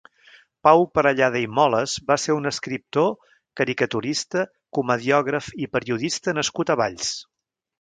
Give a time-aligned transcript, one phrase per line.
[0.67, 3.13] Pau Parellada i Molas va ser un escriptor,
[3.61, 4.47] caricaturista,
[4.79, 7.15] comediògraf i periodista nascut a Valls.